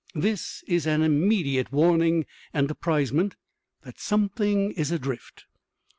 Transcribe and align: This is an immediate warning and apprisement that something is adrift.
This 0.15 0.63
is 0.67 0.87
an 0.87 1.03
immediate 1.03 1.71
warning 1.71 2.25
and 2.55 2.71
apprisement 2.71 3.35
that 3.83 3.99
something 3.99 4.71
is 4.71 4.89
adrift. 4.89 5.45